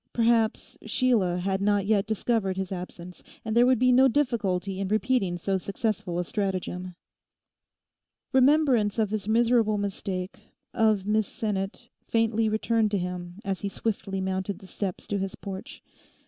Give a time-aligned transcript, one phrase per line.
[0.13, 4.87] Perhaps Sheila had not yet discovered his absence; and there would be no difficulty in
[4.87, 6.95] repeating so successful a stratagem.
[8.33, 14.19] Remembrance of his miserable mistake, of Miss Sinnet, faintly returned to him as he swiftly
[14.19, 15.83] mounted the steps to his porch.